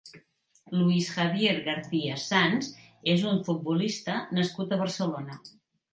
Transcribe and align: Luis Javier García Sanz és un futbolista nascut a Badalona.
Luis 0.77 1.09
Javier 1.17 1.51
García 1.67 2.17
Sanz 2.23 2.71
és 3.15 3.29
un 3.33 3.39
futbolista 3.51 4.17
nascut 4.39 4.75
a 4.79 4.85
Badalona. 4.85 5.39